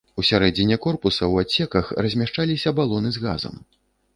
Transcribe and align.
Усярэдзіне 0.21 0.77
корпуса 0.85 1.21
ў 1.27 1.35
адсеках 1.47 1.91
размяшчаліся 2.07 2.75
балоны 2.81 3.09
з 3.19 3.25
газам. 3.29 3.55